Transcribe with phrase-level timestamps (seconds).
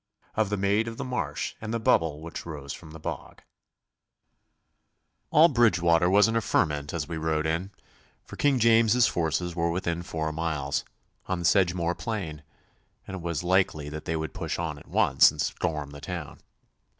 [0.33, 3.43] Of the Maid of the Marsh and the Bubble which rose from the Bog
[5.29, 7.69] All Bridgewater was in a ferment as we rode in,
[8.25, 10.83] for King James's forces were within four miles,
[11.27, 12.41] on the Sedgemoor Plain,
[13.05, 16.39] and it was likely that they would push on at once and storm the town.